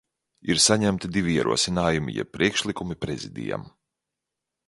Ir 0.51 0.61
saņemti 0.61 1.09
divi 1.17 1.35
ierosinājumi, 1.41 2.15
jeb 2.17 2.33
priekšlikumi 2.37 2.99
Prezidijam. 3.05 3.69